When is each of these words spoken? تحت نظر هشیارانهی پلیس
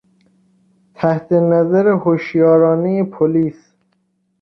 تحت 0.95 1.31
نظر 1.33 1.99
هشیارانهی 2.05 3.03
پلیس 3.03 3.59